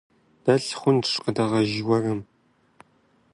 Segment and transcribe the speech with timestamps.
[0.43, 2.21] Дэлъ хъунщ къыдэгъэж гуэрым.